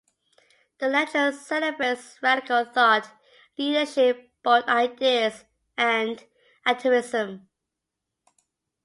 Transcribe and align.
The 0.79 0.87
lecture 0.87 1.31
celebrates 1.31 2.17
radical 2.23 2.65
thought, 2.65 3.07
leadership, 3.55 4.31
bold 4.43 4.63
ideas 4.63 5.45
and 5.77 6.23
activism. 6.65 7.47